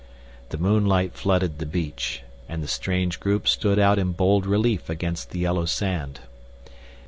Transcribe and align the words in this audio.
The 0.49 0.57
moonlight 0.57 1.13
flooded 1.13 1.59
the 1.59 1.65
beach, 1.67 2.23
and 2.49 2.63
the 2.63 2.67
strange 2.67 3.19
group 3.19 3.47
stood 3.47 3.77
out 3.77 3.99
in 3.99 4.13
bold 4.13 4.47
relief 4.47 4.89
against 4.89 5.29
the 5.29 5.37
yellow 5.37 5.65
sand. 5.65 6.21